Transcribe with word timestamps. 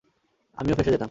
আমিও 0.57 0.75
ফেঁসে 0.75 0.83
যেতাম। 0.85 0.99